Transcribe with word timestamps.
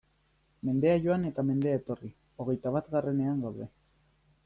Mendea 0.69 0.95
joan 1.03 1.27
eta 1.31 1.45
mendea 1.51 1.81
etorri, 1.81 2.11
hogeita 2.41 2.75
batgarrenean 2.79 3.49
gaude! 3.49 3.73